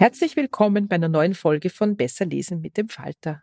[0.00, 3.42] Herzlich willkommen bei einer neuen Folge von Besser lesen mit dem Falter.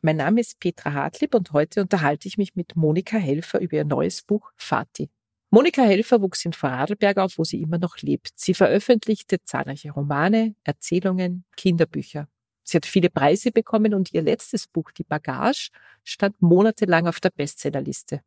[0.00, 3.84] Mein Name ist Petra Hartlieb und heute unterhalte ich mich mit Monika Helfer über ihr
[3.84, 5.10] neues Buch Fati.
[5.50, 8.30] Monika Helfer wuchs in Vorarlberg auf, wo sie immer noch lebt.
[8.36, 12.28] Sie veröffentlichte zahlreiche Romane, Erzählungen, Kinderbücher.
[12.62, 15.68] Sie hat viele Preise bekommen und ihr letztes Buch, Die Bagage,
[16.02, 18.22] stand monatelang auf der Bestsellerliste.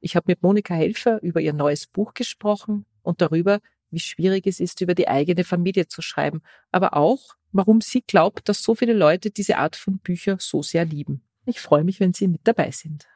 [0.00, 3.60] Ich habe mit Monika Helfer über ihr neues Buch gesprochen und darüber,
[3.90, 8.48] wie schwierig es ist, über die eigene Familie zu schreiben, aber auch, warum sie glaubt,
[8.48, 11.22] dass so viele Leute diese Art von Bücher so sehr lieben.
[11.46, 13.08] Ich freue mich, wenn Sie mit dabei sind.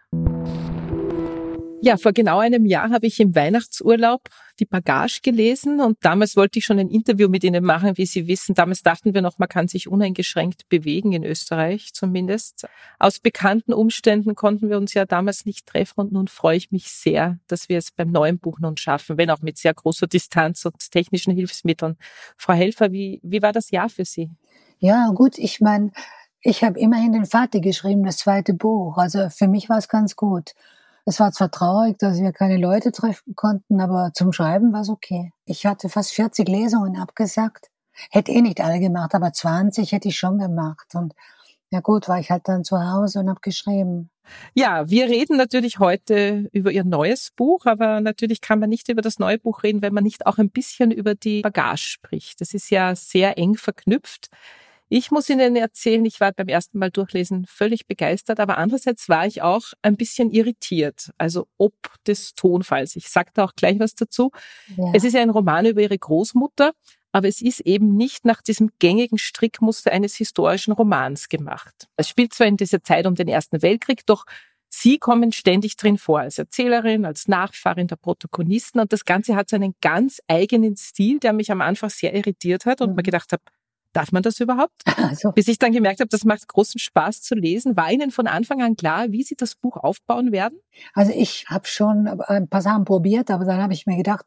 [1.84, 6.58] Ja, vor genau einem Jahr habe ich im Weihnachtsurlaub die Bagage gelesen und damals wollte
[6.58, 8.54] ich schon ein Interview mit Ihnen machen, wie Sie wissen.
[8.54, 12.66] Damals dachten wir noch, man kann sich uneingeschränkt bewegen, in Österreich zumindest.
[12.98, 16.88] Aus bekannten Umständen konnten wir uns ja damals nicht treffen und nun freue ich mich
[16.88, 20.64] sehr, dass wir es beim neuen Buch nun schaffen, wenn auch mit sehr großer Distanz
[20.64, 21.98] und technischen Hilfsmitteln.
[22.38, 24.30] Frau Helfer, wie, wie war das Jahr für Sie?
[24.78, 25.90] Ja, gut, ich meine,
[26.40, 28.96] ich habe immerhin den Vater geschrieben, das zweite Buch.
[28.96, 30.54] Also für mich war es ganz gut.
[31.06, 34.88] Es war zwar traurig, dass wir keine Leute treffen konnten, aber zum Schreiben war es
[34.88, 35.32] okay.
[35.44, 37.68] Ich hatte fast 40 Lesungen abgesagt.
[38.10, 40.94] Hätte eh nicht alle gemacht, aber 20 hätte ich schon gemacht.
[40.94, 41.14] Und
[41.70, 44.10] ja gut, war ich halt dann zu Hause und habe geschrieben.
[44.54, 49.02] Ja, wir reden natürlich heute über Ihr neues Buch, aber natürlich kann man nicht über
[49.02, 52.40] das neue Buch reden, wenn man nicht auch ein bisschen über die Bagage spricht.
[52.40, 54.30] Das ist ja sehr eng verknüpft.
[54.88, 59.26] Ich muss Ihnen erzählen, ich war beim ersten Mal durchlesen völlig begeistert, aber andererseits war
[59.26, 61.74] ich auch ein bisschen irritiert, also ob
[62.06, 62.94] des Tonfalls.
[62.96, 64.30] Ich sagte auch gleich was dazu.
[64.76, 64.92] Ja.
[64.94, 66.72] Es ist ja ein Roman über Ihre Großmutter,
[67.12, 71.88] aber es ist eben nicht nach diesem gängigen Strickmuster eines historischen Romans gemacht.
[71.96, 74.24] Es spielt zwar in dieser Zeit um den Ersten Weltkrieg, doch
[74.68, 79.48] Sie kommen ständig drin vor, als Erzählerin, als Nachfahrin der Protagonisten und das Ganze hat
[79.48, 82.96] so einen ganz eigenen Stil, der mich am Anfang sehr irritiert hat und mhm.
[82.96, 83.42] mir gedacht habe,
[83.94, 84.74] Darf man das überhaupt?
[85.04, 85.32] Also.
[85.32, 87.76] Bis ich dann gemerkt habe, das macht großen Spaß zu lesen.
[87.76, 90.58] War Ihnen von Anfang an klar, wie Sie das Buch aufbauen werden?
[90.94, 94.24] Also ich habe schon ein paar Sachen probiert, aber dann habe ich mir gedacht,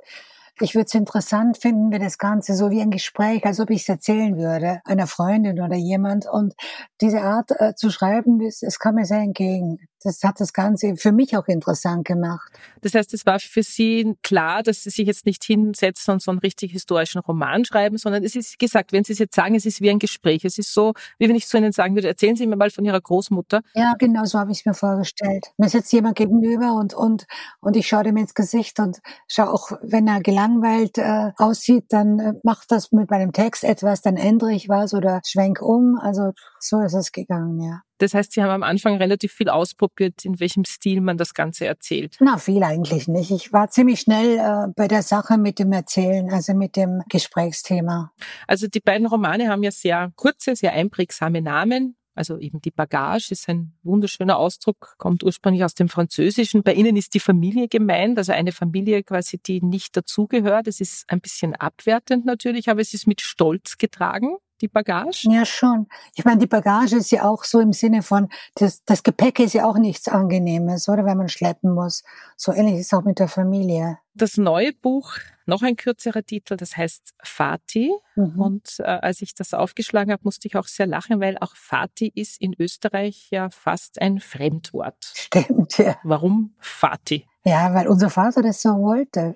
[0.60, 3.82] ich würde es interessant finden, wenn das Ganze so wie ein Gespräch, als ob ich
[3.82, 6.26] es erzählen würde, einer Freundin oder jemand.
[6.28, 6.54] Und
[7.02, 9.78] diese Art äh, zu schreiben, das, das kam mir sehr entgegen.
[10.04, 12.52] Das hat das Ganze für mich auch interessant gemacht.
[12.82, 16.32] Das heißt, es war für Sie klar, dass Sie sich jetzt nicht hinsetzen und so
[16.32, 19.66] einen richtig historischen Roman schreiben, sondern es ist gesagt, wenn Sie es jetzt sagen, es
[19.66, 20.46] ist wie ein Gespräch.
[20.46, 22.86] Es ist so, wie wenn ich zu Ihnen sagen würde, erzählen Sie mir mal von
[22.86, 23.62] Ihrer Großmutter.
[23.74, 25.48] Ja, genau so habe ich es mir vorgestellt.
[25.58, 27.26] Mir sitzt jemand gegenüber und, und,
[27.60, 32.20] und ich schaue dem ins Gesicht und schaue auch, wenn er gelangweilt äh, aussieht, dann
[32.20, 35.98] äh, macht das mit meinem Text etwas, dann ändere ich was oder schwenk um.
[36.00, 37.82] Also so ist es gegangen, ja.
[37.98, 41.66] Das heißt, Sie haben am Anfang relativ viel ausprobiert, in welchem Stil man das Ganze
[41.66, 42.18] erzählt.
[42.20, 43.32] Na, viel eigentlich nicht.
[43.32, 48.12] Ich war ziemlich schnell äh, bei der Sache mit dem Erzählen, also mit dem Gesprächsthema.
[48.48, 51.96] Also die beiden Romane haben ja sehr kurze, sehr einprägsame Namen.
[52.18, 56.64] Also eben die Bagage ist ein wunderschöner Ausdruck, kommt ursprünglich aus dem Französischen.
[56.64, 60.68] Bei Ihnen ist die Familie gemeint, also eine Familie quasi, die nicht dazugehört.
[60.68, 64.38] Es ist ein bisschen abwertend natürlich, aber es ist mit Stolz getragen.
[64.62, 65.30] Die Bagage?
[65.30, 65.88] Ja, schon.
[66.16, 69.54] Ich meine, die Bagage ist ja auch so im Sinne von, das, das Gepäck ist
[69.54, 72.04] ja auch nichts Angenehmes, oder wenn man schleppen muss.
[72.36, 74.00] So ähnlich ist es auch mit der Familie.
[74.14, 77.94] Das neue Buch, noch ein kürzerer Titel, das heißt Fati.
[78.16, 78.42] Mhm.
[78.42, 82.12] Und äh, als ich das aufgeschlagen habe, musste ich auch sehr lachen, weil auch Fati
[82.14, 84.98] ist in Österreich ja fast ein Fremdwort.
[85.14, 85.98] Stimmt, ja.
[86.04, 87.28] Warum Fati?
[87.48, 89.36] Ja, weil unser Vater das so wollte.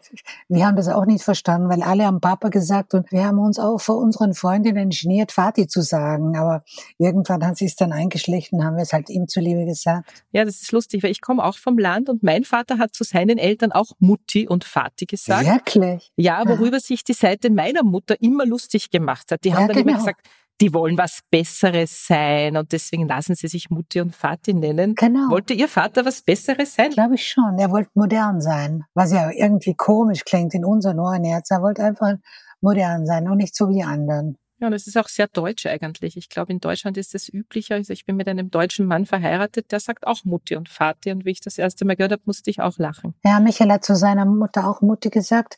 [0.50, 3.58] Wir haben das auch nicht verstanden, weil alle haben Papa gesagt und wir haben uns
[3.58, 6.36] auch vor unseren Freundinnen geniert, Vati zu sagen.
[6.36, 6.64] Aber
[6.98, 10.26] irgendwann hat sie es dann eingeschlichen, haben wir es halt ihm zuliebe gesagt.
[10.34, 13.06] Ja, das ist lustig, weil ich komme auch vom Land und mein Vater hat zu
[13.06, 15.48] seinen Eltern auch Mutti und Vati gesagt.
[15.48, 16.12] Wirklich?
[16.18, 16.82] Ja, worüber ja.
[16.82, 19.46] sich die Seite meiner Mutter immer lustig gemacht hat.
[19.46, 19.90] Die haben ja, dann genau.
[19.90, 20.28] immer gesagt,
[20.60, 24.96] die wollen was Besseres sein und deswegen lassen sie sich Mutti und Vati nennen.
[24.96, 25.30] Genau.
[25.30, 26.92] Wollte Ihr Vater was Besseres sein?
[26.92, 27.58] Glaube ich schon.
[27.58, 31.52] Er wollte modern sein, was ja irgendwie komisch klingt in unseren Ohren jetzt.
[31.52, 32.14] Er wollte einfach
[32.62, 34.38] modern sein und nicht so wie die anderen.
[34.62, 36.16] Ja, und es ist auch sehr deutsch eigentlich.
[36.16, 37.76] Ich glaube, in Deutschland ist es üblicher.
[37.76, 41.12] Also ich bin mit einem deutschen Mann verheiratet, der sagt auch Mutti und Vati.
[41.12, 43.16] Und wie ich das erste Mal gehört habe, musste ich auch lachen.
[43.26, 45.58] Ja, Michael hat zu seiner Mutter auch Mutti gesagt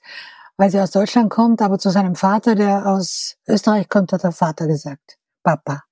[0.58, 4.32] weil sie aus Deutschland kommt, aber zu seinem Vater, der aus Österreich kommt, hat der
[4.32, 5.84] Vater gesagt, Papa.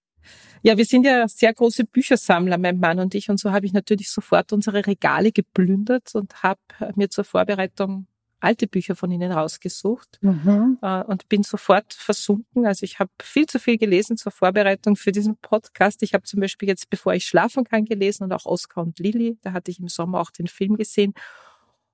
[0.64, 3.74] Ja, wir sind ja sehr große Büchersammler, mein Mann und ich, und so habe ich
[3.74, 6.60] natürlich sofort unsere Regale geplündert und habe
[6.96, 8.06] mir zur Vorbereitung
[8.42, 10.78] alte Bücher von Ihnen rausgesucht mhm.
[10.82, 12.66] Äh, und bin sofort versunken.
[12.66, 16.04] Also ich habe viel zu viel gelesen zur Vorbereitung für diesen Podcast.
[16.04, 19.38] Ich habe zum Beispiel jetzt, bevor ich schlafen kann, gelesen und auch Oscar und Lilly.
[19.42, 21.14] Da hatte ich im Sommer auch den Film gesehen.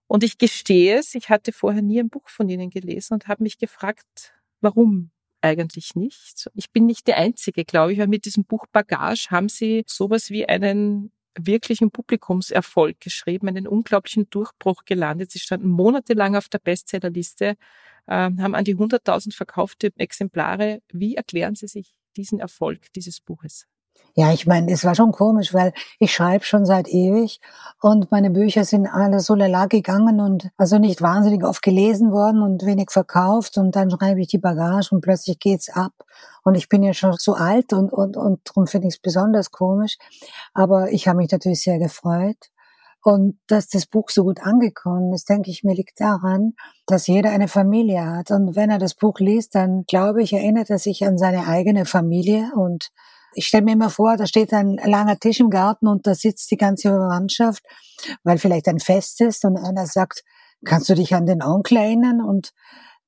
[0.07, 3.43] Und ich gestehe es, ich hatte vorher nie ein Buch von Ihnen gelesen und habe
[3.43, 5.11] mich gefragt, warum
[5.41, 6.49] eigentlich nicht.
[6.55, 10.29] Ich bin nicht die Einzige, glaube ich, weil mit diesem Buch Bagage haben Sie sowas
[10.29, 15.31] wie einen wirklichen Publikumserfolg geschrieben, einen unglaublichen Durchbruch gelandet.
[15.31, 17.55] Sie standen monatelang auf der Bestsellerliste,
[18.07, 20.81] äh, haben an die 100.000 verkaufte Exemplare.
[20.91, 23.67] Wie erklären Sie sich diesen Erfolg dieses Buches?
[24.19, 27.39] Ja, ich meine, es war schon komisch, weil ich schreibe schon seit ewig
[27.81, 32.41] und meine Bücher sind alle so lala gegangen und also nicht wahnsinnig oft gelesen worden
[32.41, 35.93] und wenig verkauft und dann schreibe ich die Bagage und plötzlich geht's ab
[36.43, 39.51] und ich bin ja schon so alt und und und darum finde ich es besonders
[39.51, 39.97] komisch,
[40.55, 42.37] aber ich habe mich natürlich sehr gefreut.
[43.03, 46.55] Und dass das Buch so gut angekommen ist, denke ich mir, liegt daran,
[46.87, 48.31] dass jeder eine Familie hat.
[48.31, 51.85] Und wenn er das Buch liest, dann glaube ich, erinnert er sich an seine eigene
[51.85, 52.89] Familie und
[53.37, 56.49] ich stelle mir immer vor, da steht ein langer Tisch im Garten und da sitzt
[56.49, 57.63] die ganze Verwandtschaft,
[58.23, 60.23] weil vielleicht ein Fest ist und einer sagt,
[60.65, 62.19] kannst du dich an den Onkel erinnern?
[62.19, 62.51] Und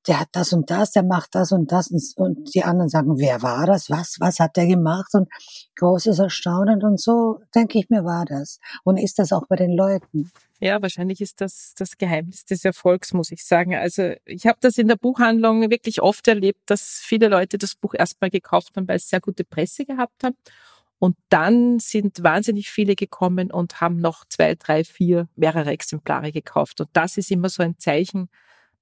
[0.08, 1.90] der hat das und das, der macht das und das.
[2.16, 3.90] Und die anderen sagen, wer war das?
[3.90, 4.16] Was?
[4.18, 5.14] Was hat der gemacht?
[5.14, 5.28] Und
[5.76, 6.82] großes Erstaunen.
[6.82, 8.60] Und so, denke ich mir, war das.
[8.84, 10.30] Und ist das auch bei den Leuten.
[10.58, 13.74] Ja, wahrscheinlich ist das das Geheimnis des Erfolgs, muss ich sagen.
[13.74, 17.94] Also ich habe das in der Buchhandlung wirklich oft erlebt, dass viele Leute das Buch
[17.94, 20.34] erstmal gekauft haben, weil es sehr gute Presse gehabt hat.
[20.98, 26.82] Und dann sind wahnsinnig viele gekommen und haben noch zwei, drei, vier, mehrere Exemplare gekauft.
[26.82, 28.28] Und das ist immer so ein Zeichen,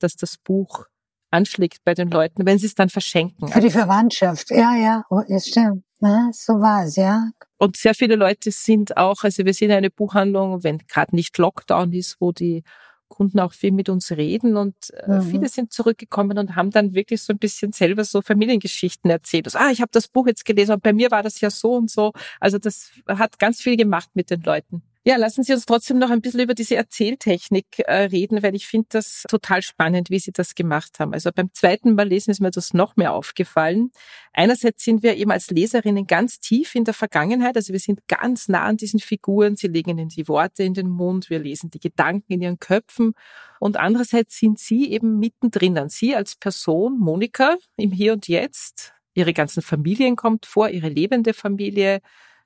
[0.01, 0.87] dass das Buch
[1.31, 3.49] anschlägt bei den Leuten, wenn sie es dann verschenken.
[3.49, 5.85] Für die Verwandtschaft, ja, ja, oh, das stimmt.
[6.01, 7.31] Ja, so war es, ja.
[7.57, 11.93] Und sehr viele Leute sind auch, also wir sind eine Buchhandlung, wenn gerade nicht Lockdown
[11.93, 12.63] ist, wo die
[13.09, 14.75] Kunden auch viel mit uns reden und
[15.07, 15.23] äh, mhm.
[15.23, 19.47] viele sind zurückgekommen und haben dann wirklich so ein bisschen selber so Familiengeschichten erzählt.
[19.47, 21.75] Also, ah, ich habe das Buch jetzt gelesen und bei mir war das ja so
[21.75, 22.13] und so.
[22.39, 24.83] Also das hat ganz viel gemacht mit den Leuten.
[25.05, 28.67] Ja, lassen Sie uns trotzdem noch ein bisschen über diese Erzähltechnik äh, reden, weil ich
[28.67, 31.15] finde das total spannend, wie Sie das gemacht haben.
[31.15, 33.91] Also beim zweiten Mal lesen ist mir das noch mehr aufgefallen.
[34.33, 38.49] Einerseits sind wir eben als Leserinnen ganz tief in der Vergangenheit, also wir sind ganz
[38.49, 41.81] nah an diesen Figuren, sie legen ihnen die Worte in den Mund, wir lesen die
[41.81, 43.15] Gedanken in ihren Köpfen.
[43.61, 48.93] Und andererseits sind Sie eben mittendrin, an Sie als Person, Monika, im Hier und Jetzt,
[49.15, 52.01] Ihre ganzen Familien kommt vor, Ihre lebende Familie,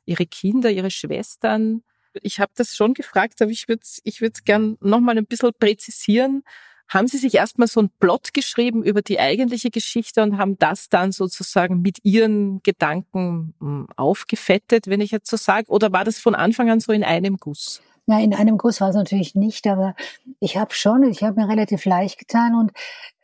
[0.05, 1.83] Ihre Kinder, Ihre Schwestern,
[2.21, 6.43] ich habe das schon gefragt, aber ich würde ich würd gern nochmal ein bisschen präzisieren.
[6.89, 10.91] Haben Sie sich erstmal so einen Plot geschrieben über die eigentliche Geschichte und haben das
[10.91, 15.71] dann sozusagen mit Ihren Gedanken hm, aufgefettet, wenn ich jetzt so sage?
[15.71, 17.81] Oder war das von Anfang an so in einem Guss?
[18.07, 19.95] Ja, in einem Guss war es natürlich nicht, aber
[20.41, 22.73] ich habe schon, ich habe mir relativ leicht getan und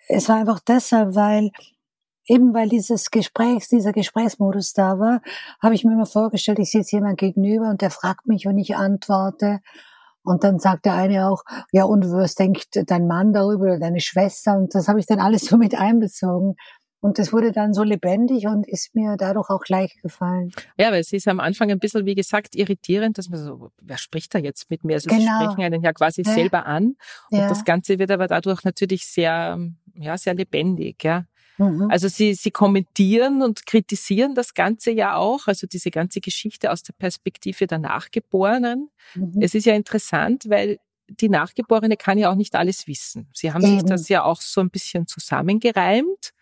[0.09, 1.51] es war einfach deshalb, weil
[2.29, 5.23] eben weil dieses Gesprächs, dieser Gesprächsmodus da war,
[5.61, 8.77] habe ich mir immer vorgestellt, ich sitze jemand gegenüber und der fragt mich und ich
[8.77, 9.61] antworte.
[10.23, 11.43] Und dann sagt der eine auch,
[11.73, 14.57] ja, und was denkt dein Mann darüber oder deine Schwester?
[14.57, 16.55] Und das habe ich dann alles so mit einbezogen.
[17.01, 20.51] Und das wurde dann so lebendig und ist mir dadurch auch leicht gefallen.
[20.77, 23.99] Ja, weil es ist am Anfang ein bisschen, wie gesagt, irritierend, dass man so, wer
[23.99, 24.95] spricht da jetzt mit mir?
[24.95, 25.21] Also genau.
[25.21, 26.33] sie sprechen einen ja quasi ja.
[26.33, 26.97] selber an.
[27.31, 27.49] Und ja.
[27.49, 29.59] das Ganze wird aber dadurch natürlich sehr,
[29.95, 31.25] ja, sehr lebendig, ja.
[31.59, 31.91] Mhm.
[31.91, 36.83] Also sie, sie kommentieren und kritisieren das Ganze ja auch, also diese ganze Geschichte aus
[36.83, 38.91] der Perspektive der Nachgeborenen.
[39.15, 39.43] Mhm.
[39.43, 43.29] Es ist ja interessant, weil die Nachgeborene kann ja auch nicht alles wissen.
[43.35, 46.33] Sie haben sich das ja auch so ein bisschen zusammengereimt.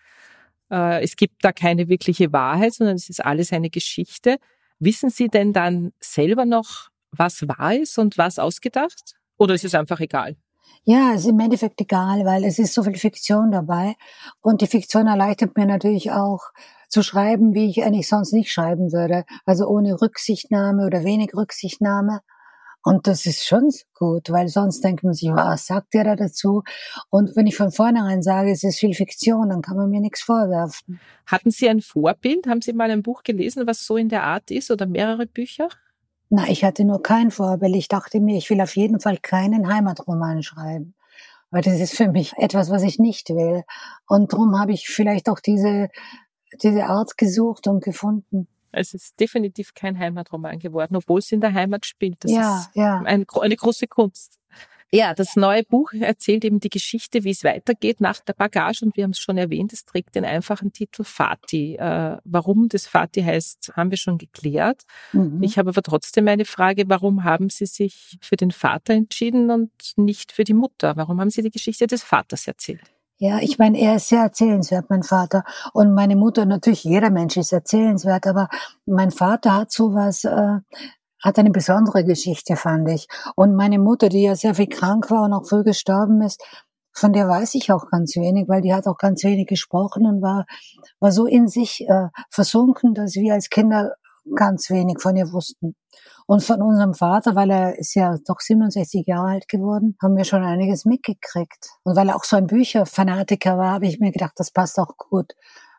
[0.71, 4.39] Äh, es gibt da keine wirkliche Wahrheit, sondern es ist alles eine Geschichte.
[4.79, 9.15] Wissen Sie denn dann selber noch, was wahr ist und was ausgedacht?
[9.39, 10.37] Oder ist es einfach egal?
[10.89, 13.97] Ja, es ist im Endeffekt egal, weil es ist so viel Fiktion dabei.
[14.41, 16.45] Und die Fiktion erleichtert mir natürlich auch
[16.89, 19.25] zu schreiben, wie ich eigentlich sonst nicht schreiben würde.
[19.47, 22.21] Also ohne Rücksichtnahme oder wenig Rücksichtnahme.
[22.85, 26.63] Und das ist schon gut, weil sonst denkt man sich, was sagt der da dazu?
[27.11, 30.23] Und wenn ich von vornherein sage, es ist viel Fiktion, dann kann man mir nichts
[30.23, 31.01] vorwerfen.
[31.27, 32.47] Hatten Sie ein Vorbild?
[32.47, 35.69] Haben Sie mal ein Buch gelesen, was so in der Art ist oder mehrere Bücher?
[36.29, 37.77] Na, ich hatte nur kein Vorbild.
[37.77, 40.95] Ich dachte mir, ich will auf jeden Fall keinen Heimatroman schreiben.
[41.51, 43.63] Weil das ist für mich etwas, was ich nicht will.
[44.09, 45.89] Und darum habe ich vielleicht auch diese,
[46.63, 48.49] diese Art gesucht und gefunden.
[48.73, 52.23] Es ist definitiv kein Heimatroman geworden, obwohl es in der Heimat spielt.
[52.25, 52.99] Das ja, ist ja.
[52.99, 54.39] Ein, eine große Kunst.
[54.93, 58.97] Ja, das neue Buch erzählt eben die Geschichte, wie es weitergeht nach der Bagage und
[58.97, 61.75] wir haben es schon erwähnt, es trägt den einfachen Titel Fati.
[61.75, 64.83] Äh, warum das Fati heißt, haben wir schon geklärt.
[65.13, 65.43] Mhm.
[65.43, 69.71] Ich habe aber trotzdem eine Frage, warum haben Sie sich für den Vater entschieden und
[69.97, 70.97] nicht für die Mutter?
[70.97, 72.83] Warum haben Sie die Geschichte des Vaters erzählt?
[73.19, 75.43] Ja, ich meine, er ist sehr erzählenswert, mein Vater.
[75.73, 78.49] Und meine Mutter, natürlich jeder Mensch ist erzählenswert, aber
[78.85, 80.59] mein Vater hat sowas, äh,
[81.23, 83.09] hat eine besondere Geschichte, fand ich.
[83.35, 86.43] Und meine Mutter, die ja sehr viel krank war und auch früh gestorben ist,
[86.93, 90.23] von der weiß ich auch ganz wenig, weil die hat auch ganz wenig gesprochen und
[90.23, 90.47] war,
[90.99, 93.93] war so in sich äh, versunken, dass wir als Kinder
[94.35, 95.77] ganz wenig von ihr wussten.
[96.27, 100.25] Und von unserem Vater, weil er ist ja doch 67 Jahre alt geworden, haben wir
[100.25, 101.69] schon einiges mitgekriegt.
[101.85, 104.97] Und weil er auch so ein Bücherfanatiker war, habe ich mir gedacht, das passt auch
[104.97, 105.35] gut,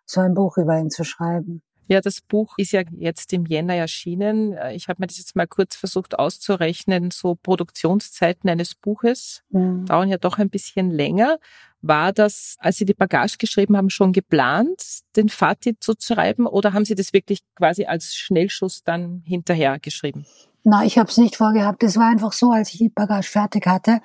[0.06, 1.64] so ein Buch über ihn zu schreiben.
[1.88, 4.58] Ja, das Buch ist ja jetzt im Jänner erschienen.
[4.74, 7.12] Ich habe mir das jetzt mal kurz versucht auszurechnen.
[7.12, 9.86] So Produktionszeiten eines Buches mhm.
[9.86, 11.38] dauern ja doch ein bisschen länger.
[11.82, 14.84] War das, als Sie die Bagage geschrieben haben, schon geplant,
[15.16, 20.26] den Fatih zu schreiben oder haben Sie das wirklich quasi als Schnellschuss dann hinterher geschrieben?
[20.64, 21.84] Na, ich habe es nicht vorgehabt.
[21.84, 24.02] Es war einfach so, als ich die Bagage fertig hatte,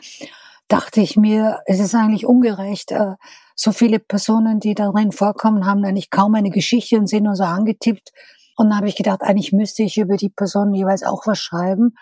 [0.73, 2.93] dachte ich mir, es ist eigentlich ungerecht.
[2.93, 3.17] Äh,
[3.55, 7.45] so viele Personen, die darin vorkommen, haben eigentlich kaum eine Geschichte und sind nur so
[7.45, 8.13] angetippt.
[8.57, 11.95] Und dann habe ich gedacht, eigentlich müsste ich über die Personen jeweils auch was schreiben.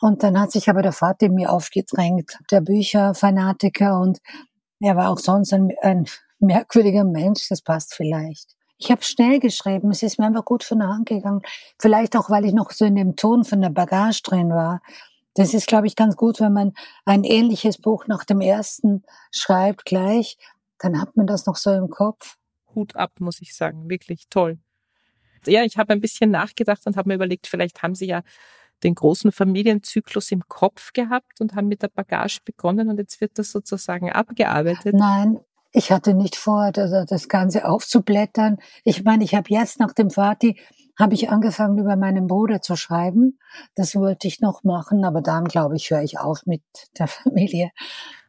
[0.00, 4.18] Und dann hat sich aber der Vater mir aufgedrängt, der Bücherfanatiker und
[4.80, 6.06] er war auch sonst ein, ein
[6.40, 8.56] merkwürdiger Mensch, das passt vielleicht.
[8.78, 11.42] Ich habe schnell geschrieben, es ist mir einfach gut von der Hand gegangen.
[11.78, 14.82] Vielleicht auch, weil ich noch so in dem Ton von der Bagage drin war.
[15.34, 16.72] Das ist, glaube ich, ganz gut, wenn man
[17.04, 20.36] ein ähnliches Buch nach dem ersten schreibt gleich,
[20.78, 22.36] dann hat man das noch so im Kopf.
[22.74, 24.58] Hut ab, muss ich sagen, wirklich toll.
[25.46, 28.22] Ja, ich habe ein bisschen nachgedacht und habe mir überlegt, vielleicht haben Sie ja
[28.82, 33.38] den großen Familienzyklus im Kopf gehabt und haben mit der Bagage begonnen und jetzt wird
[33.38, 34.94] das sozusagen abgearbeitet?
[34.94, 35.38] Nein,
[35.72, 38.58] ich hatte nicht vor, das, Ganze aufzublättern.
[38.84, 40.60] Ich meine, ich habe jetzt nach dem Vati
[41.02, 43.38] habe ich angefangen, über meinen Bruder zu schreiben.
[43.74, 46.62] Das wollte ich noch machen, aber dann, glaube ich, höre ich auf mit
[46.98, 47.70] der Familie.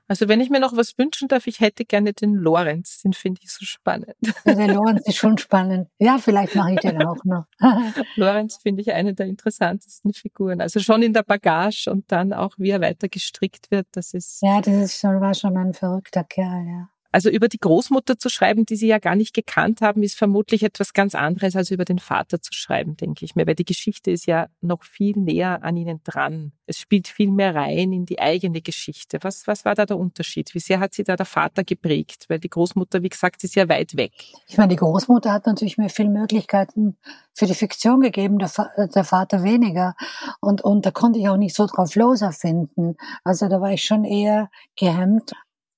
[0.08, 3.40] Also wenn ich mir noch was wünschen darf, ich hätte gerne den Lorenz, den finde
[3.42, 4.16] ich so spannend.
[4.46, 5.88] Ja, der Lorenz ist schon spannend.
[5.98, 7.46] Ja, vielleicht mache ich den auch noch.
[8.16, 10.60] Lorenz finde ich eine der interessantesten Figuren.
[10.60, 14.42] Also schon in der Bagage und dann auch, wie er weiter gestrickt wird, das ist.
[14.42, 16.90] Ja, das ist schon, war schon ein verrückter Kerl, ja.
[17.14, 20.64] Also über die Großmutter zu schreiben, die Sie ja gar nicht gekannt haben, ist vermutlich
[20.64, 24.10] etwas ganz anderes als über den Vater zu schreiben, denke ich mir, weil die Geschichte
[24.10, 26.54] ist ja noch viel näher an Ihnen dran.
[26.66, 29.20] Es spielt viel mehr rein in die eigene Geschichte.
[29.22, 30.56] Was, was war da der Unterschied?
[30.56, 32.26] Wie sehr hat Sie da der Vater geprägt?
[32.30, 34.14] Weil die Großmutter, wie gesagt, ist ja weit weg.
[34.48, 36.98] Ich meine, die Großmutter hat natürlich mir viele Möglichkeiten
[37.36, 38.50] für die Fiktion gegeben, der,
[38.88, 39.94] der Vater weniger.
[40.40, 42.96] Und, und da konnte ich auch nicht so drauf los erfinden.
[43.24, 45.34] Also da war ich schon eher gehemmt.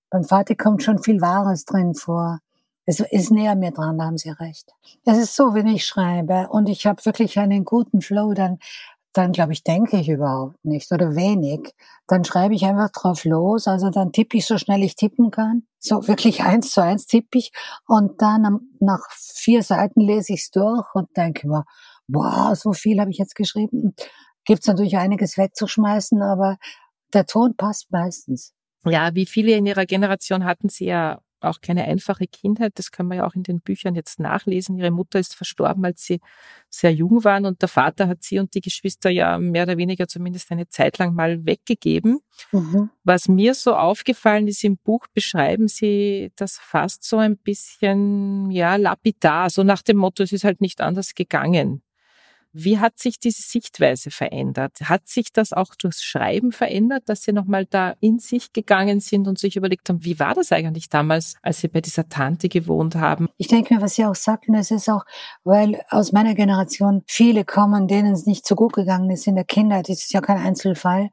[0.10, 2.40] Beim Vater kommt schon viel Wahres drin vor.
[2.86, 4.72] Es ist näher mir dran, da haben Sie recht.
[5.06, 8.60] Es ist so, wenn ich schreibe und ich habe wirklich einen guten Flow, dann,
[9.12, 11.74] dann glaube ich, denke ich überhaupt nicht oder wenig.
[12.06, 13.68] Dann schreibe ich einfach drauf los.
[13.68, 15.64] Also dann tippe ich so schnell ich tippen kann.
[15.80, 17.52] So wirklich eins zu eins tippe ich.
[17.88, 21.66] Und dann nach vier Seiten lese ich es durch und denke mir,
[22.08, 23.96] boah, so viel habe ich jetzt geschrieben.
[24.46, 26.58] Gibt es natürlich einiges wegzuschmeißen, aber
[27.14, 28.55] der Ton passt meistens.
[28.86, 32.74] Ja, wie viele in ihrer Generation hatten sie ja auch keine einfache Kindheit.
[32.75, 34.77] Das kann man ja auch in den Büchern jetzt nachlesen.
[34.77, 36.20] Ihre Mutter ist verstorben, als sie
[36.70, 40.08] sehr jung waren und der Vater hat sie und die Geschwister ja mehr oder weniger
[40.08, 42.20] zumindest eine Zeit lang mal weggegeben.
[42.51, 42.89] Mhm.
[43.04, 48.75] Was mir so aufgefallen ist im Buch, beschreiben Sie das fast so ein bisschen, ja,
[48.75, 51.82] lapidar, so nach dem Motto, es ist halt nicht anders gegangen.
[52.58, 54.80] Wie hat sich diese Sichtweise verändert?
[54.84, 59.28] Hat sich das auch durchs Schreiben verändert, dass Sie nochmal da in sich gegangen sind
[59.28, 62.96] und sich überlegt haben, wie war das eigentlich damals, als Sie bei dieser Tante gewohnt
[62.96, 63.28] haben?
[63.36, 65.04] Ich denke mir, was Sie auch sagten, es ist auch,
[65.44, 69.44] weil aus meiner Generation viele kommen, denen es nicht so gut gegangen ist in der
[69.44, 69.90] Kindheit.
[69.90, 71.10] Das ist ja kein Einzelfall.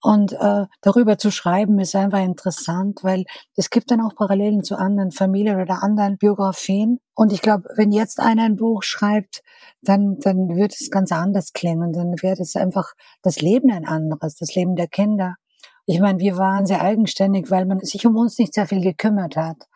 [0.00, 3.24] Und äh, darüber zu schreiben ist einfach interessant, weil
[3.56, 6.98] es gibt dann auch Parallelen zu anderen Familien oder anderen Biografien.
[7.14, 9.42] Und ich glaube, wenn jetzt einer ein Buch schreibt,
[9.80, 11.92] dann, dann wird es ganz anders klingen.
[11.92, 15.36] Dann wird es einfach das Leben ein anderes, das Leben der Kinder.
[15.86, 19.36] Ich meine, wir waren sehr eigenständig, weil man sich um uns nicht sehr viel gekümmert
[19.36, 19.68] hat.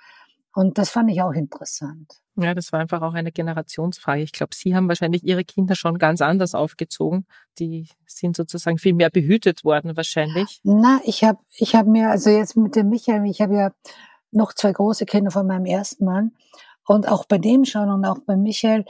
[0.55, 2.21] Und das fand ich auch interessant.
[2.39, 4.23] Ja, das war einfach auch eine Generationsfrage.
[4.23, 7.27] Ich glaube, Sie haben wahrscheinlich Ihre Kinder schon ganz anders aufgezogen.
[7.59, 10.61] Die sind sozusagen viel mehr behütet worden wahrscheinlich.
[10.63, 13.71] Na, ich habe ich hab mir, also jetzt mit dem Michael, ich habe ja
[14.33, 16.33] noch zwei große Kinder von meinem ersten Mann.
[16.87, 18.85] Und auch bei dem schon und auch bei Michael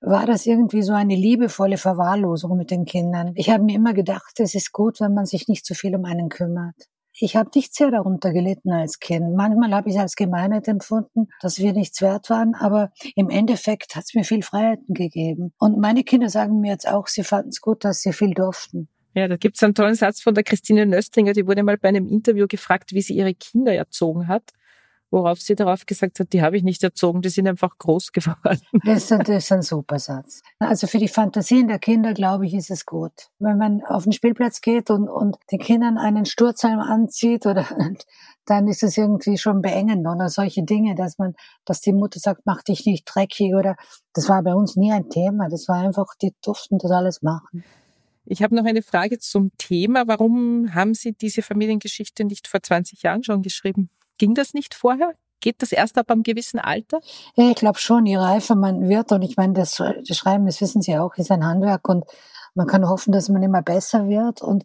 [0.00, 3.32] war das irgendwie so eine liebevolle Verwahrlosung mit den Kindern.
[3.34, 6.04] Ich habe mir immer gedacht, es ist gut, wenn man sich nicht zu viel um
[6.04, 6.74] einen kümmert.
[7.18, 9.34] Ich habe nicht sehr darunter gelitten als Kind.
[9.34, 13.96] Manchmal habe ich es als Gemeinheit empfunden, dass wir nichts wert waren, aber im Endeffekt
[13.96, 15.52] hat es mir viel Freiheiten gegeben.
[15.58, 18.88] Und meine Kinder sagen mir jetzt auch, sie fanden es gut, dass sie viel durften.
[19.14, 21.88] Ja, da gibt es einen tollen Satz von der Christine Nöstlinger, die wurde mal bei
[21.88, 24.52] einem Interview gefragt, wie sie ihre Kinder erzogen hat
[25.10, 28.60] worauf sie darauf gesagt hat, die habe ich nicht erzogen, die sind einfach groß geworden.
[28.84, 30.42] Das ist, das ist ein super Satz.
[30.58, 33.12] Also für die Fantasien der Kinder, glaube ich, ist es gut.
[33.38, 37.66] Wenn man auf den Spielplatz geht und, und den Kindern einen Sturzhelm anzieht oder
[38.46, 41.34] dann ist es irgendwie schon beengend oder solche Dinge, dass man,
[41.64, 43.76] dass die Mutter sagt, mach dich nicht dreckig oder
[44.12, 45.48] das war bei uns nie ein Thema.
[45.48, 47.64] Das war einfach, die durften das alles machen.
[48.28, 50.08] Ich habe noch eine Frage zum Thema.
[50.08, 53.88] Warum haben Sie diese Familiengeschichte nicht vor 20 Jahren schon geschrieben?
[54.18, 55.14] Ging das nicht vorher?
[55.40, 57.00] Geht das erst ab einem gewissen Alter?
[57.36, 60.60] Ja, ich glaube schon, je reifer man wird, und ich meine, das, das Schreiben, das
[60.60, 62.04] wissen Sie auch, ist ein Handwerk und
[62.54, 64.42] man kann hoffen, dass man immer besser wird.
[64.42, 64.64] Und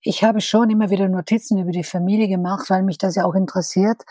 [0.00, 3.34] ich habe schon immer wieder Notizen über die Familie gemacht, weil mich das ja auch
[3.34, 4.02] interessiert.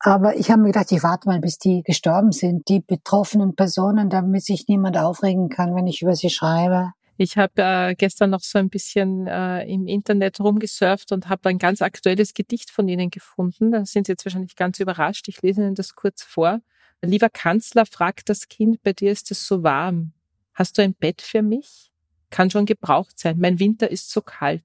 [0.00, 4.10] Aber ich habe mir gedacht, ich warte mal, bis die gestorben sind, die betroffenen Personen,
[4.10, 6.92] damit sich niemand aufregen kann, wenn ich über sie schreibe.
[7.20, 11.58] Ich habe äh, gestern noch so ein bisschen äh, im Internet rumgesurft und habe ein
[11.58, 13.72] ganz aktuelles Gedicht von Ihnen gefunden.
[13.72, 15.26] Da sind Sie jetzt wahrscheinlich ganz überrascht.
[15.26, 16.60] Ich lese Ihnen das kurz vor.
[17.02, 20.12] Lieber Kanzler, fragt das Kind, bei dir ist es so warm.
[20.54, 21.90] Hast du ein Bett für mich?
[22.30, 23.38] Kann schon gebraucht sein.
[23.38, 24.62] Mein Winter ist so kalt.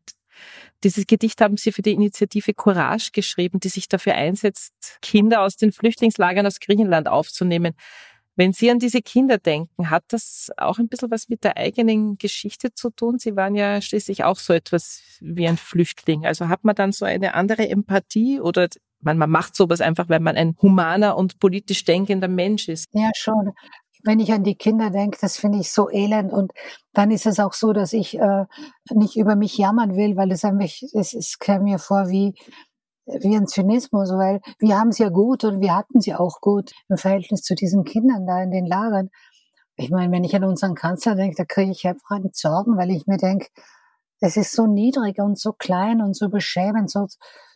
[0.83, 5.55] Dieses Gedicht haben Sie für die Initiative Courage geschrieben, die sich dafür einsetzt, Kinder aus
[5.55, 7.73] den Flüchtlingslagern aus Griechenland aufzunehmen.
[8.35, 12.17] Wenn Sie an diese Kinder denken, hat das auch ein bisschen was mit der eigenen
[12.17, 13.19] Geschichte zu tun?
[13.19, 16.25] Sie waren ja schließlich auch so etwas wie ein Flüchtling.
[16.25, 18.67] Also hat man dann so eine andere Empathie oder
[19.01, 22.87] man, man macht sowas einfach, weil man ein humaner und politisch denkender Mensch ist?
[22.93, 23.51] Ja, schon.
[24.03, 26.33] Wenn ich an die Kinder denke, das finde ich so elend.
[26.33, 26.51] Und
[26.93, 28.45] dann ist es auch so, dass ich äh,
[28.91, 32.33] nicht über mich jammern will, weil es einfach, es, es käme mir vor wie,
[33.05, 36.71] wie ein Zynismus, weil wir haben es ja gut und wir hatten sie auch gut
[36.89, 39.09] im Verhältnis zu diesen Kindern da in den Lagern.
[39.75, 42.91] Ich meine, wenn ich an unseren Kanzler denke, da kriege ich einfach einen Sorgen, weil
[42.91, 43.47] ich mir denke,
[44.23, 47.07] es ist so niedrig und so klein und so beschämend, so,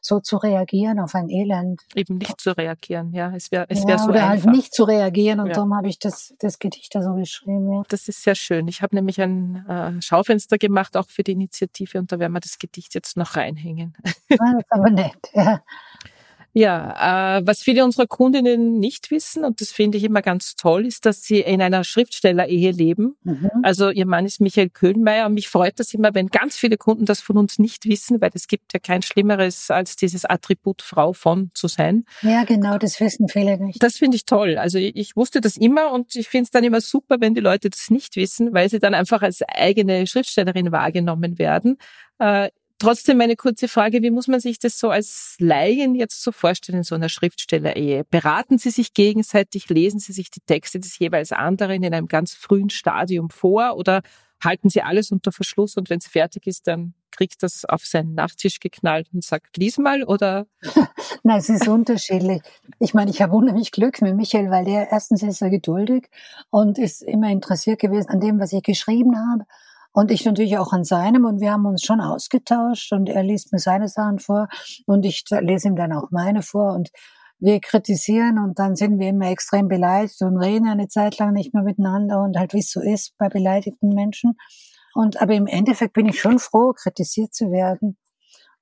[0.02, 1.82] so zu reagieren auf ein Elend.
[1.96, 3.34] Eben nicht zu reagieren, ja.
[3.34, 4.48] Es wäre es wär ja, so Oder halt einfach.
[4.48, 5.54] halt nicht zu reagieren und ja.
[5.54, 7.84] darum habe ich das, das Gedicht da so geschrieben, ja.
[7.88, 8.68] Das ist sehr schön.
[8.68, 12.42] Ich habe nämlich ein äh, Schaufenster gemacht, auch für die Initiative und da werden wir
[12.42, 13.96] das Gedicht jetzt noch reinhängen.
[14.30, 15.62] Ja, ah, das ist aber nett, ja.
[16.58, 20.88] Ja, äh, was viele unserer Kundinnen nicht wissen, und das finde ich immer ganz toll,
[20.88, 23.16] ist, dass sie in einer Schriftstellerehe leben.
[23.22, 23.52] Mhm.
[23.62, 27.06] Also ihr Mann ist Michael Köhlmeier und mich freut das immer, wenn ganz viele Kunden
[27.06, 31.14] das von uns nicht wissen, weil es gibt ja kein Schlimmeres, als dieses Attribut Frau
[31.14, 32.06] von zu sein.
[32.24, 33.84] Ja, genau, das wissen viele nicht.
[33.84, 34.58] Das finde ich toll.
[34.58, 37.70] Also ich wusste das immer und ich finde es dann immer super, wenn die Leute
[37.70, 41.78] das nicht wissen, weil sie dann einfach als eigene Schriftstellerin wahrgenommen werden.
[42.18, 46.32] Äh, Trotzdem meine kurze Frage, wie muss man sich das so als Laien jetzt so
[46.32, 48.04] vorstellen in so einer Schriftstellerehe?
[48.04, 52.36] Beraten Sie sich gegenseitig, lesen Sie sich die Texte des jeweils anderen in einem ganz
[52.36, 54.02] frühen Stadium vor oder
[54.44, 58.14] halten Sie alles unter Verschluss und wenn es fertig ist, dann kriegt das auf seinen
[58.14, 60.46] Nachttisch geknallt und sagt, lies mal oder?
[61.24, 62.42] Nein, es ist unterschiedlich.
[62.78, 66.10] Ich meine, ich habe unheimlich Glück mit Michael, weil der erstens ist er geduldig
[66.52, 69.46] und ist immer interessiert gewesen an dem, was ich geschrieben habe.
[69.92, 71.26] Und ich natürlich auch an seinem.
[71.26, 72.92] Und wir haben uns schon ausgetauscht.
[72.94, 74.48] Und er liest mir seine Sachen vor.
[74.86, 76.74] Und ich lese ihm dann auch meine vor.
[76.74, 76.90] Und
[77.40, 78.40] wir kritisieren.
[78.40, 82.22] Und dann sind wir immer extrem beleidigt und reden eine Zeit lang nicht mehr miteinander.
[82.22, 84.38] Und halt wie es so ist bei beleidigten Menschen.
[84.94, 87.98] Und aber im Endeffekt bin ich schon froh, kritisiert zu werden.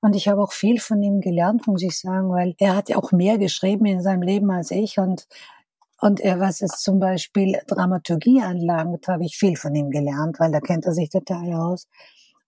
[0.00, 2.96] Und ich habe auch viel von ihm gelernt, muss ich sagen, weil er hat ja
[2.96, 4.98] auch mehr geschrieben in seinem Leben als ich.
[4.98, 5.26] Und
[6.00, 10.52] und er, was es zum Beispiel Dramaturgie anlangt, habe ich viel von ihm gelernt, weil
[10.52, 11.88] da kennt er sich total aus.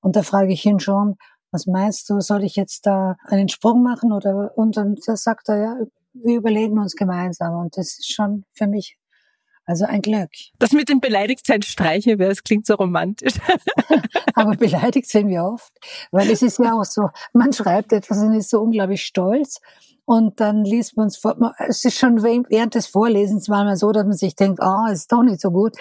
[0.01, 1.17] Und da frage ich ihn schon,
[1.51, 5.57] was meinst du, soll ich jetzt da einen Sprung machen oder, und dann sagt er,
[5.57, 5.77] ja,
[6.13, 8.99] wir überlegen uns gemeinsam und das ist schon für mich
[9.65, 10.31] also ein Glück.
[10.59, 13.35] Das mit dem Beleidigtsein streiche es klingt so romantisch.
[14.35, 15.73] Aber beleidigt sind wir oft,
[16.11, 19.61] weil es ist ja auch so, man schreibt etwas und ist so unglaublich stolz
[20.09, 21.37] und dann liest man es vor.
[21.59, 25.12] Es ist schon während des Vorlesens manchmal so, dass man sich denkt, ah, oh, ist
[25.12, 25.77] doch nicht so gut.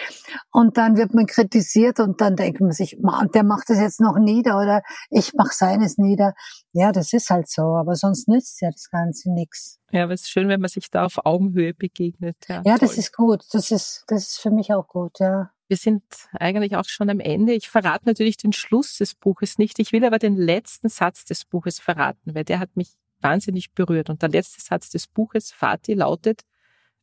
[0.51, 2.97] Und dann wird man kritisiert und dann denkt man sich,
[3.33, 6.33] der macht es jetzt noch nieder oder ich mache seines nieder.
[6.73, 9.79] Ja, das ist halt so, aber sonst nützt ja das Ganze nichts.
[9.93, 12.35] Ja, aber es ist schön, wenn man sich da auf Augenhöhe begegnet.
[12.49, 13.45] Ja, ja das ist gut.
[13.53, 15.51] Das ist, das ist für mich auch gut, ja.
[15.69, 17.53] Wir sind eigentlich auch schon am Ende.
[17.53, 19.79] Ich verrate natürlich den Schluss des Buches nicht.
[19.79, 22.89] Ich will aber den letzten Satz des Buches verraten, weil der hat mich
[23.21, 24.09] wahnsinnig berührt.
[24.09, 26.41] Und der letzte Satz des Buches, Fatih, lautet,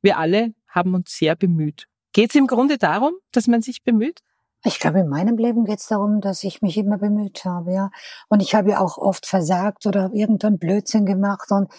[0.02, 1.86] wir alle haben uns sehr bemüht.
[2.12, 4.20] Geht es im Grunde darum, dass man sich bemüht?
[4.66, 7.90] Ich glaube, in meinem Leben geht es darum, dass ich mich immer bemüht habe, ja.
[8.28, 11.50] Und ich habe ja auch oft versagt oder irgendeinen Blödsinn gemacht.
[11.50, 11.70] Und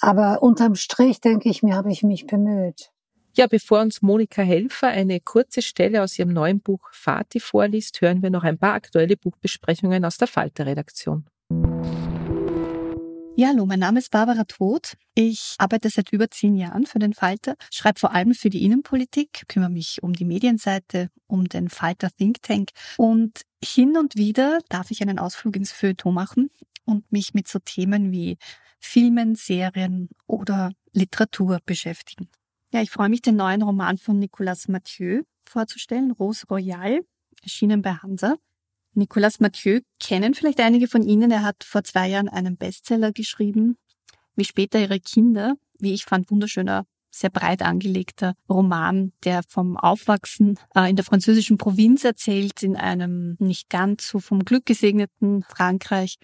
[0.00, 2.92] aber unterm Strich denke ich mir, habe ich mich bemüht.
[3.36, 8.22] Ja, bevor uns Monika Helfer eine kurze Stelle aus ihrem neuen Buch Fatih vorliest, hören
[8.22, 11.26] wir noch ein paar aktuelle Buchbesprechungen aus der Falter-Redaktion.
[13.40, 14.96] Ja, hallo, mein Name ist Barbara Todt.
[15.14, 19.44] Ich arbeite seit über zehn Jahren für den Falter, schreibe vor allem für die Innenpolitik,
[19.46, 24.90] kümmere mich um die Medienseite, um den Falter Think Tank und hin und wieder darf
[24.90, 26.50] ich einen Ausflug ins Feuilleton machen
[26.84, 28.38] und mich mit so Themen wie
[28.80, 32.28] Filmen, Serien oder Literatur beschäftigen.
[32.72, 37.02] Ja, ich freue mich, den neuen Roman von Nicolas Mathieu vorzustellen, Rose Royale,
[37.44, 38.34] erschienen bei Hansa.
[38.94, 41.30] Nicolas Mathieu kennen vielleicht einige von Ihnen.
[41.30, 43.76] Er hat vor zwei Jahren einen Bestseller geschrieben,
[44.34, 50.58] wie später ihre Kinder, wie ich fand, wunderschöner, sehr breit angelegter Roman, der vom Aufwachsen
[50.74, 56.16] äh, in der französischen Provinz erzählt, in einem nicht ganz so vom Glück gesegneten Frankreich.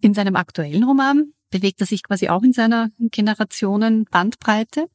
[0.00, 4.88] In seinem aktuellen Roman bewegt er sich quasi auch in seiner Generationen-Bandbreite.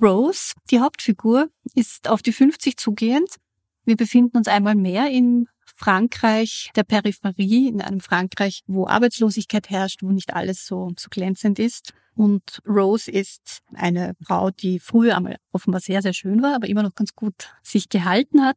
[0.00, 3.36] Rose, die Hauptfigur, ist auf die 50 zugehend.
[3.84, 10.02] Wir befinden uns einmal mehr im Frankreich der Peripherie, in einem Frankreich, wo Arbeitslosigkeit herrscht,
[10.02, 11.94] wo nicht alles so, so glänzend ist.
[12.16, 16.82] Und Rose ist eine Frau, die früher einmal offenbar sehr, sehr schön war, aber immer
[16.82, 18.56] noch ganz gut sich gehalten hat.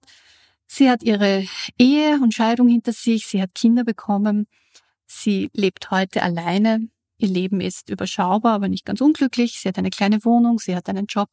[0.66, 1.46] Sie hat ihre
[1.78, 4.48] Ehe und Scheidung hinter sich, sie hat Kinder bekommen,
[5.06, 6.88] sie lebt heute alleine.
[7.18, 9.60] Ihr Leben ist überschaubar, aber nicht ganz unglücklich.
[9.60, 11.30] Sie hat eine kleine Wohnung, sie hat einen Job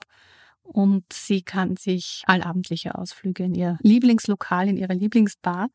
[0.69, 5.69] und sie kann sich allabendliche Ausflüge in ihr Lieblingslokal, in ihre Lieblingsbar,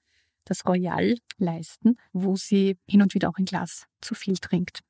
[0.45, 4.81] das Royal, leisten, wo sie hin und wieder auch ein Glas zu viel trinkt.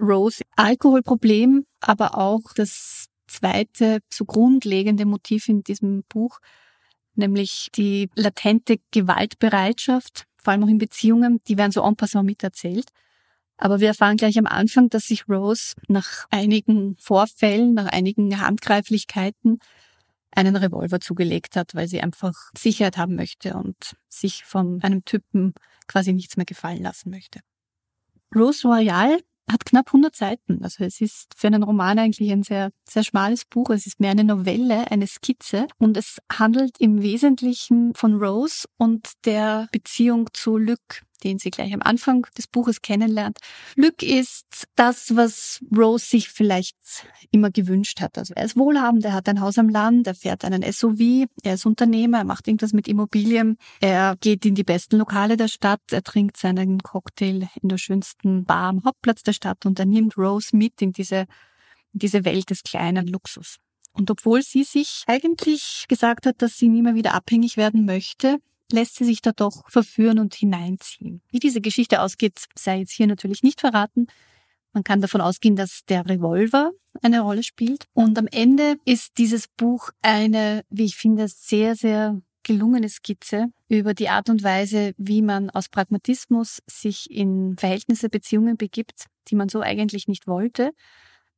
[0.00, 6.38] Rose, Alkoholproblem, aber auch das zweite so grundlegende Motiv in diesem Buch,
[7.14, 12.90] nämlich die latente Gewaltbereitschaft, vor allem auch in Beziehungen, die werden so en passant miterzählt.
[13.58, 19.58] Aber wir erfahren gleich am Anfang, dass sich Rose nach einigen Vorfällen, nach einigen Handgreiflichkeiten
[20.30, 25.54] einen Revolver zugelegt hat, weil sie einfach Sicherheit haben möchte und sich von einem Typen
[25.88, 27.40] quasi nichts mehr gefallen lassen möchte.
[28.34, 29.18] Rose Royale
[29.50, 30.62] hat knapp 100 Seiten.
[30.62, 33.70] Also es ist für einen Roman eigentlich ein sehr, sehr schmales Buch.
[33.70, 39.12] Es ist mehr eine Novelle, eine Skizze und es handelt im Wesentlichen von Rose und
[39.24, 43.38] der Beziehung zu Luc, den sie gleich am Anfang des Buches kennenlernt.
[43.76, 46.76] Luc ist das, was Rose sich vielleicht
[47.30, 48.18] immer gewünscht hat.
[48.18, 51.54] Also er ist wohlhabend, er hat ein Haus am Land, er fährt einen SUV, er
[51.54, 55.80] ist Unternehmer, er macht irgendwas mit Immobilien, er geht in die besten Lokale der Stadt,
[55.90, 60.16] er trinkt seinen Cocktail in der schönsten Bar am Hauptplatz der Stadt und er nimmt
[60.16, 61.26] Rose mit in diese,
[61.92, 63.58] in diese Welt des kleinen Luxus.
[63.92, 68.38] Und obwohl sie sich eigentlich gesagt hat, dass sie nie mehr wieder abhängig werden möchte,
[68.72, 71.22] lässt sie sich da doch verführen und hineinziehen.
[71.30, 74.06] Wie diese Geschichte ausgeht, sei jetzt hier natürlich nicht verraten.
[74.72, 77.86] Man kann davon ausgehen, dass der Revolver eine Rolle spielt.
[77.94, 83.92] Und am Ende ist dieses Buch eine, wie ich finde, sehr, sehr gelungene Skizze über
[83.94, 89.48] die Art und Weise, wie man aus Pragmatismus sich in Verhältnisse, Beziehungen begibt, die man
[89.48, 90.72] so eigentlich nicht wollte,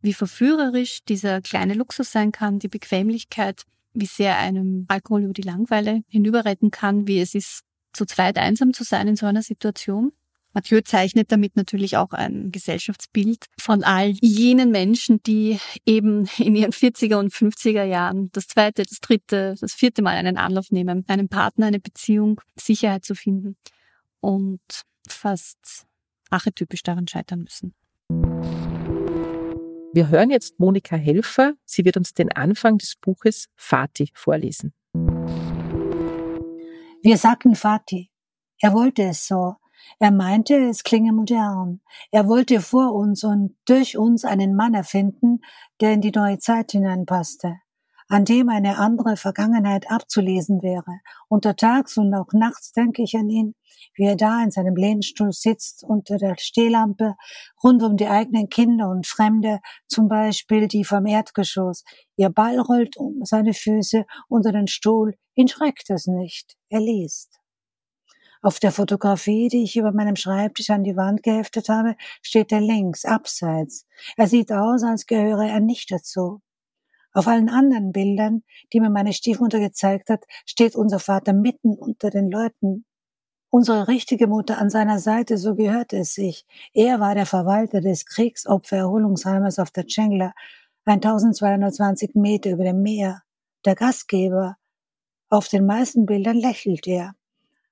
[0.00, 5.42] wie verführerisch dieser kleine Luxus sein kann, die Bequemlichkeit, wie sehr einem Alkohol über die
[5.42, 10.12] Langeweile hinüberretten kann, wie es ist, zu zweit einsam zu sein in so einer Situation.
[10.52, 16.72] Mathieu zeichnet damit natürlich auch ein Gesellschaftsbild von all jenen Menschen, die eben in ihren
[16.72, 21.28] 40er und 50er Jahren das zweite, das dritte, das vierte Mal einen Anlauf nehmen, einen
[21.28, 23.56] Partner, eine Beziehung, Sicherheit zu finden
[24.20, 24.60] und
[25.08, 25.86] fast
[26.30, 27.74] archetypisch daran scheitern müssen.
[29.92, 31.54] Wir hören jetzt Monika Helfer.
[31.64, 34.72] Sie wird uns den Anfang des Buches Fatih vorlesen.
[37.02, 38.08] Wir sagten Fatih.
[38.60, 39.56] Er wollte es so.
[39.98, 41.80] Er meinte, es klinge modern.
[42.12, 45.40] Er wollte vor uns und durch uns einen Mann erfinden,
[45.80, 47.56] der in die neue Zeit hineinpasste,
[48.10, 51.00] an dem eine andere Vergangenheit abzulesen wäre.
[51.28, 53.54] Untertags und auch nachts denke ich an ihn,
[53.94, 57.14] wie er da in seinem Lehnstuhl sitzt unter der Stehlampe,
[57.62, 61.84] rund um die eigenen Kinder und Fremde, zum Beispiel die vom Erdgeschoss.
[62.16, 67.38] Ihr Ball rollt um seine Füße unter den Stuhl, ihn schreckt es nicht, er liest.
[68.42, 72.60] Auf der Fotografie, die ich über meinem Schreibtisch an die Wand geheftet habe, steht er
[72.60, 73.86] links, abseits.
[74.16, 76.40] Er sieht aus, als gehöre er nicht dazu.
[77.12, 78.42] Auf allen anderen Bildern,
[78.72, 82.84] die mir meine Stiefmutter gezeigt hat, steht unser Vater mitten unter den Leuten.
[83.52, 86.46] Unsere richtige Mutter an seiner Seite, so gehörte es sich.
[86.72, 90.34] Er war der Verwalter des Kriegsopfererholungsheimes auf der Cengler,
[90.84, 93.22] 1220 Meter über dem Meer.
[93.64, 94.56] Der Gastgeber.
[95.28, 97.14] Auf den meisten Bildern lächelt er.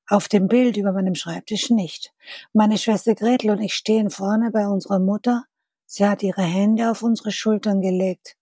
[0.09, 2.12] Auf dem Bild über meinem Schreibtisch nicht.
[2.53, 5.44] Meine Schwester Gretel und ich stehen vorne bei unserer Mutter.
[5.87, 8.37] Sie hat ihre Hände auf unsere Schultern gelegt.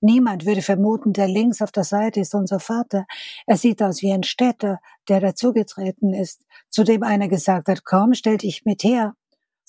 [0.00, 3.06] Niemand würde vermuten, der links auf der Seite ist unser Vater.
[3.46, 8.14] Er sieht aus wie ein Städter, der dazugetreten ist, zu dem einer gesagt hat, komm,
[8.14, 9.14] stell dich mit her.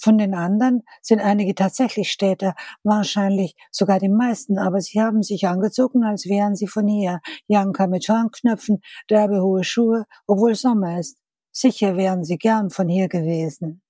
[0.01, 5.45] Von den anderen sind einige tatsächlich Städter, wahrscheinlich sogar die meisten, aber sie haben sich
[5.45, 7.19] angezogen, als wären sie von hier.
[7.47, 11.17] Janka mit Schornknöpfen, derbe hohe Schuhe, obwohl Sommer ist.
[11.51, 13.81] Sicher wären Sie gern von hier gewesen.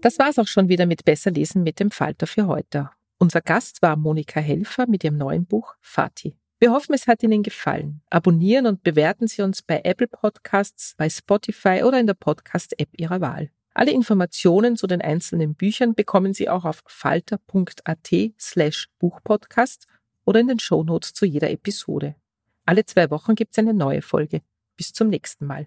[0.00, 2.90] Das war's auch schon wieder mit Besser lesen mit dem Falter für heute.
[3.18, 6.36] Unser Gast war Monika Helfer mit ihrem neuen Buch Fatih.
[6.58, 8.00] Wir hoffen, es hat Ihnen gefallen.
[8.10, 13.20] Abonnieren und bewerten Sie uns bei Apple Podcasts, bei Spotify oder in der Podcast-App Ihrer
[13.20, 13.50] Wahl.
[13.74, 19.86] Alle Informationen zu den einzelnen Büchern bekommen Sie auch auf falter.at slash Buchpodcast
[20.24, 22.14] oder in den Shownotes zu jeder Episode.
[22.66, 24.40] Alle zwei Wochen gibt es eine neue Folge.
[24.76, 25.66] Bis zum nächsten Mal.